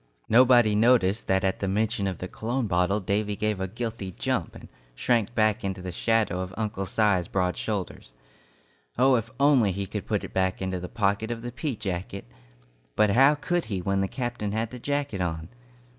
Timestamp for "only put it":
9.39-10.33